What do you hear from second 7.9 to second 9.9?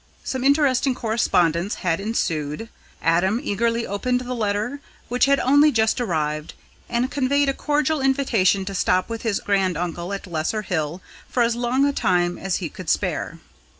invitation to stop with his grand